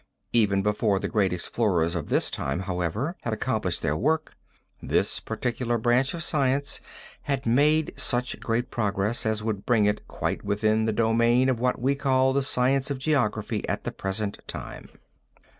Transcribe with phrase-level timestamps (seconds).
[0.33, 4.35] Even before the great explorers of this time, however, had accomplished their work,
[4.81, 6.81] this particular branch of science
[7.25, 11.79] had made such great progress as would bring it quite within the domain of what
[11.79, 14.89] we call the science of geography at the present time.